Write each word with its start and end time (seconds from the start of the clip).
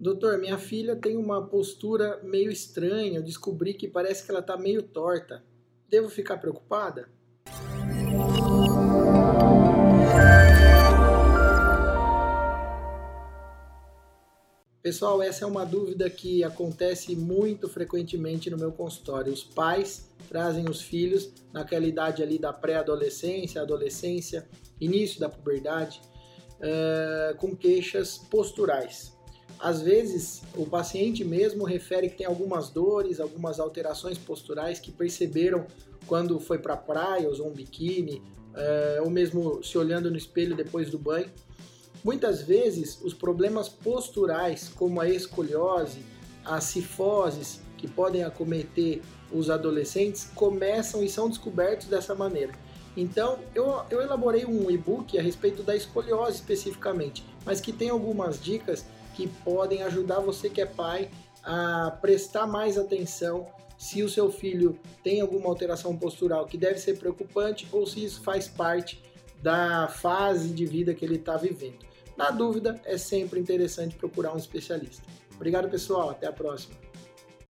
Doutor, 0.00 0.38
minha 0.38 0.56
filha 0.56 0.96
tem 0.96 1.14
uma 1.14 1.46
postura 1.46 2.18
meio 2.22 2.50
estranha. 2.50 3.18
Eu 3.18 3.22
descobri 3.22 3.74
que 3.74 3.86
parece 3.86 4.24
que 4.24 4.30
ela 4.30 4.40
está 4.40 4.56
meio 4.56 4.82
torta. 4.82 5.44
Devo 5.90 6.08
ficar 6.08 6.38
preocupada? 6.38 7.10
Pessoal, 14.82 15.20
essa 15.20 15.44
é 15.44 15.46
uma 15.46 15.66
dúvida 15.66 16.08
que 16.08 16.42
acontece 16.42 17.14
muito 17.14 17.68
frequentemente 17.68 18.48
no 18.48 18.56
meu 18.56 18.72
consultório. 18.72 19.30
Os 19.30 19.44
pais 19.44 20.10
trazem 20.30 20.66
os 20.66 20.80
filhos 20.80 21.30
naquela 21.52 21.84
idade 21.84 22.22
ali 22.22 22.38
da 22.38 22.54
pré-adolescência, 22.54 23.60
adolescência, 23.60 24.48
início 24.80 25.20
da 25.20 25.28
puberdade, 25.28 26.00
uh, 26.56 27.36
com 27.36 27.54
queixas 27.54 28.16
posturais. 28.16 29.19
Às 29.60 29.82
vezes, 29.82 30.42
o 30.56 30.64
paciente 30.64 31.22
mesmo 31.24 31.64
refere 31.64 32.08
que 32.08 32.16
tem 32.16 32.26
algumas 32.26 32.70
dores, 32.70 33.20
algumas 33.20 33.60
alterações 33.60 34.16
posturais 34.16 34.78
que 34.80 34.90
perceberam 34.90 35.66
quando 36.06 36.40
foi 36.40 36.58
para 36.58 36.74
a 36.74 36.78
praia, 36.78 37.28
usou 37.28 37.48
um 37.48 37.52
biquíni, 37.52 38.22
uh, 38.54 39.04
ou 39.04 39.10
mesmo 39.10 39.62
se 39.62 39.76
olhando 39.76 40.10
no 40.10 40.16
espelho 40.16 40.56
depois 40.56 40.90
do 40.90 40.98
banho 40.98 41.30
Muitas 42.02 42.40
vezes, 42.40 42.98
os 43.02 43.12
problemas 43.12 43.68
posturais, 43.68 44.70
como 44.74 45.00
a 45.00 45.08
escoliose, 45.08 46.02
as 46.44 46.64
cifoses, 46.64 47.60
que 47.76 47.86
podem 47.86 48.24
acometer 48.24 49.02
os 49.30 49.50
adolescentes, 49.50 50.28
começam 50.34 51.02
e 51.02 51.08
são 51.08 51.28
descobertos 51.28 51.88
dessa 51.88 52.14
maneira. 52.14 52.52
Então, 52.96 53.38
eu, 53.54 53.82
eu 53.90 54.00
elaborei 54.00 54.46
um 54.46 54.70
e-book 54.70 55.18
a 55.18 55.22
respeito 55.22 55.62
da 55.62 55.76
escoliose 55.76 56.36
especificamente, 56.36 57.24
mas 57.44 57.60
que 57.60 57.72
tem 57.72 57.90
algumas 57.90 58.42
dicas 58.42 58.84
que 59.20 59.28
podem 59.44 59.82
ajudar 59.82 60.20
você 60.20 60.48
que 60.48 60.62
é 60.62 60.66
pai 60.66 61.10
a 61.42 61.98
prestar 62.00 62.46
mais 62.46 62.78
atenção 62.78 63.46
se 63.76 64.02
o 64.02 64.08
seu 64.08 64.30
filho 64.32 64.78
tem 65.02 65.20
alguma 65.20 65.48
alteração 65.48 65.94
postural 65.94 66.46
que 66.46 66.56
deve 66.56 66.78
ser 66.78 66.98
preocupante 66.98 67.68
ou 67.70 67.86
se 67.86 68.02
isso 68.02 68.22
faz 68.22 68.48
parte 68.48 69.02
da 69.42 69.88
fase 69.88 70.48
de 70.50 70.64
vida 70.64 70.94
que 70.94 71.04
ele 71.04 71.16
está 71.16 71.36
vivendo. 71.36 71.78
Na 72.16 72.30
dúvida, 72.30 72.80
é 72.84 72.96
sempre 72.96 73.38
interessante 73.40 73.94
procurar 73.96 74.34
um 74.34 74.38
especialista. 74.38 75.02
Obrigado, 75.34 75.68
pessoal. 75.70 76.10
Até 76.10 76.26
a 76.26 76.32
próxima. 76.32 76.89